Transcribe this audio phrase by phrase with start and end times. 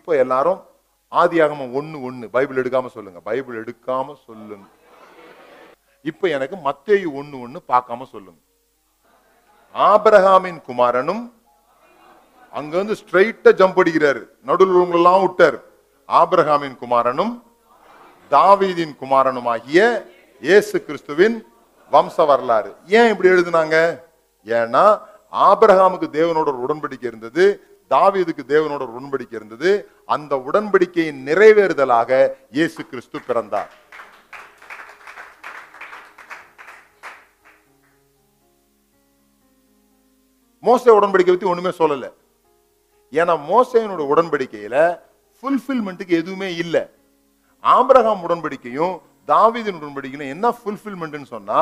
[0.00, 0.60] இப்போ எல்லாரும்
[1.20, 3.18] ஆதியாகமம் ஒன்று ஒன்று பைபிள் எடுக்காம சொல்லுங்க.
[3.28, 4.66] பைபிள் எடுக்காம சொல்லுங்க.
[6.10, 8.38] இப்போ எனக்கு மத்தேயு ஒன்று ஒன்று பார்க்காம சொல்லுங்க.
[9.74, 11.22] ஆபரகாமின் குமாரனும்
[12.58, 14.22] அங்க வந்து ஸ்ட்ரைட்டா ஜம்ப் அடிக்கிறாரு.
[14.48, 15.58] நடுவில் எல்லாம் விட்டாரு.
[16.20, 17.32] ஆபிரகாமின் குமாரனும்
[18.30, 19.80] தாவீதின் குமாரனும் ஆகிய
[20.42, 21.36] இயேசு கிறிஸ்துவின்
[21.92, 22.72] வம்ச வரலாறு.
[22.86, 23.76] ஏன் இப்படி எழுதுனாங்க?
[24.56, 24.84] ஏன்னா
[25.48, 27.44] ஆபிரகாமுக்கு தேவனோட உடன்படிக்கை இருந்தது.
[27.94, 29.70] தாவீதுக்கு தேவனோட ஒரு உடன்படிக்கை இருந்தது.
[30.14, 32.10] அந்த உடன்படிக்கையின் நிறைவேறுதலாக
[32.56, 33.70] இயேசு கிறிஸ்து பிறந்தார்.
[40.68, 42.06] மோசே உடன்படிக்கை பத்தி ஒண்ணுமே சொல்லல.
[43.20, 44.76] ஏன்னா மோசையனோட உடன்படிக்கையில
[45.38, 46.82] ஃபுல்ஃபில்மெண்ட்டுக்கு எதுவுமே இல்லை.
[47.76, 48.94] ஆபிரகாம் உடன்படிக்கையும்
[49.32, 51.60] தாவீதின் உடன்படிக்கையும் என்ன ஃபுல்ஃபில்மெண்ட்னு சொன்னா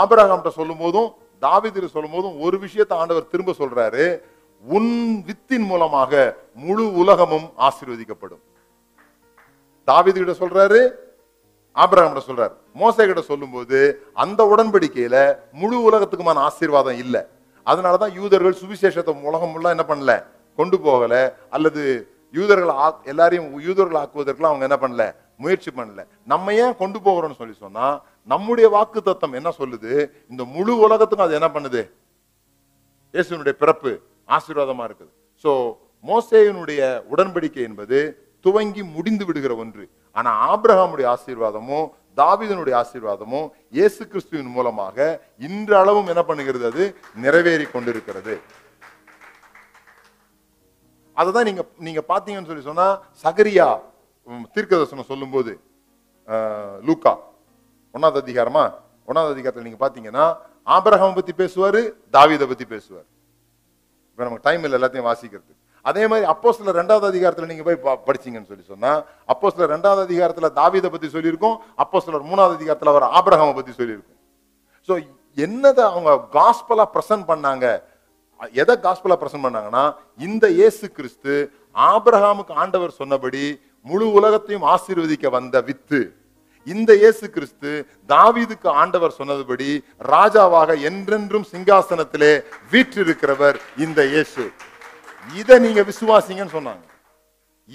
[0.00, 1.08] ஆபிரகாம்கிட்ட சொல்லும் போதும்
[1.44, 4.04] தாவீதில சொல்லும் போதும் ஒரு விஷயத்தை ஆண்டவர் திரும்ப சொல்றாரு.
[4.64, 8.42] உன் வித்தின் மூலமாக முழு உலகமும் ஆசீர்வதிக்கப்படும்.
[9.84, 10.80] தாவீது கிட்ட சொல்றாரு
[11.72, 12.54] ஆபிரகம் கிட்ட சொல்றாரு.
[12.80, 13.78] மோசை கிட்ட சொல்லும்போது
[14.14, 17.20] அந்த உடன்படிக்கையில முழு உலகத்துக்குமான ஆசீர்வாதம் இல்லை.
[17.66, 20.24] அதனாலதான் யூதர்கள் சுவிசேஷத்தை உலகம் ஃபுல்லா என்ன பண்ணல?
[20.56, 21.36] கொண்டு போகல.
[21.50, 21.82] அல்லது
[22.32, 22.72] யூதர்கள்
[23.04, 25.14] எல்லாரையும் யூதர்கள் ஆக்குவதற்குலாம் அவங்க என்ன பண்ணல?
[25.36, 26.06] முயற்சி பண்ணல.
[26.24, 30.10] நம்ம ஏன் கொண்டு போகிறோம்னு சொல்லி சொன்னா நம்முடைய வாக்கு தத்தம் என்ன சொல்லுது?
[30.28, 31.90] இந்த முழு உலகத்துக்கும் அது என்ன பண்ணுது?
[33.12, 35.12] இயேசுனுடைய பிறப்பு ஆசீர்வாதமாக இருக்குது.
[35.44, 35.50] சோ
[36.04, 36.80] மோசேயனுடைய
[37.12, 37.98] உடன்படிக்கை என்பது
[38.44, 39.84] துவங்கி முடிந்து விடுகிற ஒன்று.
[40.16, 41.86] ஆனா ஆபிரகாமுடைய ஆசீர்வாதமும்
[42.18, 44.96] தாவீதனுடைய ஆசீர்வாதமும் இயேசு கிறிஸ்துவின் மூலமாக
[45.46, 46.84] இன்றளவும் என்ன பண்ணுகிறது அது?
[47.16, 48.34] நிறைவேறி கொண்டிருக்கிறது.
[51.16, 52.86] அததான் நீங்க நீங்க பாத்தீங்கன்னு சொல்லி சொன்னா
[53.24, 53.68] சகரியா
[54.28, 55.52] உம், சொல்லும் சொல்லும்போது
[56.28, 57.12] ஆஹ், லூக்கா
[57.94, 58.64] ஒன்னாவது அதிகாரமா?
[59.08, 60.24] ஒன்னாவது அதிகாரத்தில் நீங்க பாத்தீங்கன்னா
[60.66, 61.80] ஆபிரகாம் பத்தி பேசுவாரு
[62.14, 63.06] தாவிதை பத்தி பேசுவார்.
[64.12, 65.58] இப்போ நமக்கு டைம் இல்லை எல்லாத்தையும் வாசிக்கிறதுக்கு.
[65.90, 69.00] அதே மாதிரி அப்போ சில ரெண்டாவது அதிகாரத்தில் நீங்கள் போய் படிச்சிங்கன்னு படிச்சீங்கன்னு சொல்லி சொன்னால்
[69.32, 74.18] அப்போ சில ரெண்டாவது அதிகாரத்தில் தாவீதை பற்றி சொல்லியிருக்கோம் அப்போ சிலர் மூணாவது அதிகாரத்தில் அவர் ஆபிரகாமை பற்றி சொல்லியிருக்கோம்.
[74.88, 74.92] ஸோ
[75.46, 77.66] என்னதை அவங்க காஸ்பலாக ப்ரெசன்ட் பண்ணாங்க?
[78.62, 79.84] எதை காஸ்பலாக ப்ரெசன்ட் பண்ணாங்கன்னா
[80.28, 81.34] இந்த இயேசு கிறிஸ்து
[81.90, 83.44] ஆபிரகாமுக்கு ஆண்டவர் சொன்னபடி
[83.90, 86.00] முழு உலகத்தையும் ஆசீர்வதிக்க வந்த வித்து.
[86.66, 87.70] இந்த இயேசு கிறிஸ்து
[88.12, 89.70] தாவீதுக்கு ஆண்டவர் சொன்னதுபடி
[90.12, 92.32] ராஜாவாக என்றென்றும் சிங்காசனத்திலே
[92.72, 94.44] வீற்றிருக்கிறவர் இந்த இயேசு.
[95.40, 96.84] இத நீங்க விசுவாசிங்கன்னு சொன்னாங்க.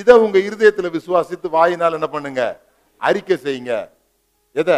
[0.00, 2.42] இத உங்க இருதயத்துல விசுவாசித்து வாயினால் என்ன பண்ணுங்க?
[3.00, 3.74] அறிக்கை செய்யுங்க.
[4.56, 4.70] எத?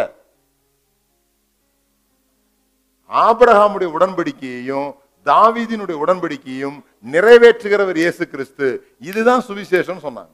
[3.09, 4.89] ஆபிரகாமுடைய உடன்படிக்கையையும்
[5.25, 6.77] தாவீதினுடைய உடன்படிக்கையும்
[7.13, 8.67] நிறைவேற்றுகிறவர் இயேசு கிறிஸ்து.
[9.09, 10.33] இதுதான் சுவிசேஷம் சொன்னாங்க.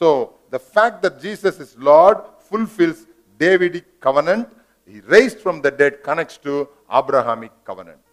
[0.00, 0.08] So
[0.54, 3.00] the fact that Jesus is Lord fulfills
[3.42, 4.48] Davidic covenant.
[4.90, 6.52] He raised from the dead connects to
[7.00, 8.04] Abrahamic covenant.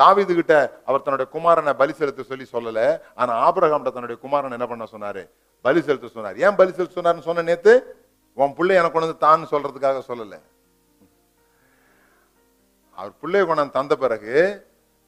[0.00, 0.54] தாவிது கிட்ட
[0.88, 2.82] அவர் தன்னுடைய குமாரனை பலி செலுத்த சொல்லி சொல்லல.
[3.20, 5.22] ஆனா ஆபரகம் தன்னுடைய குமாரன் என்ன பண்ண சொன்னாரு?
[5.66, 6.36] பலி செலுத்த சொன்னார்.
[6.44, 7.74] ஏன் பலி செலுத்த சொன்னார்னு சொன்ன நேத்து?
[8.42, 10.36] உன் பிள்ளை எனக்கு கொண்டு வந்து தான் சொல்றதுக்காக சொல்லல.
[12.98, 14.34] அவர் பிள்ளைய கொண்டாந்து தந்த பிறகு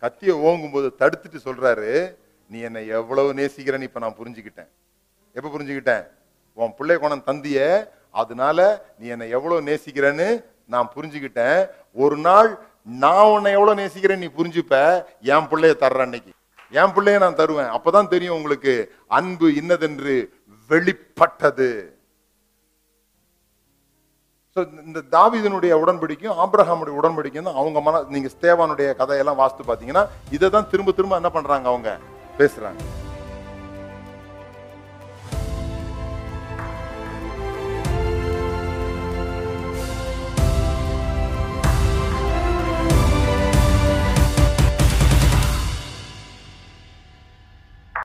[0.02, 1.92] கத்தியை ஓங்கும் போது தடுத்துட்டு சொல்றாரு
[2.52, 4.70] நீ என்னை எவ்வளவு நேசிக்கிறேன்னு இப்ப நான் புரிஞ்சுக்கிட்டேன்.
[5.38, 6.04] எப்ப புரிஞ்சுக்கிட்டேன்?
[6.64, 7.58] உன் பிள்ளை கொண்டாந்து தந்திய
[8.20, 8.58] அதனால
[9.00, 10.28] நீ என்னை எவ்வளோ நேசிக்கிறேன்னு
[10.72, 11.58] நான் புரிஞ்சுக்கிட்டேன்.
[12.02, 12.50] ஒரு நாள்
[13.04, 14.74] நான் உன்னை எவ்வளோ நேசிக்கிறேன் நீ புரிஞ்சுப்ப
[15.32, 16.32] என் பிள்ளைய தர்ற அன்னைக்கு.
[16.80, 17.72] என் பிள்ளைய நான் தருவேன்.
[17.76, 18.74] அப்பதான் தெரியும் உங்களுக்கு
[19.18, 20.14] அன்பு இன்னதென்று
[20.70, 21.70] வெளிப்பட்டது.
[24.56, 30.04] ஸோ இந்த தாவிதனுடைய உடன்படிக்கையும் ஆப்ரஹாமுடைய உடன்படிக்கையும் தான் அவங்க மன நீங்க ஸ்தேவானுடைய கதையெல்லாம் வாஸ்து பாத்தீங்கன்னா
[30.36, 31.92] இதை தான் திரும்ப திரும்ப என்ன பண்றாங்க அவங்க?
[32.40, 32.80] பேசுறாங்க.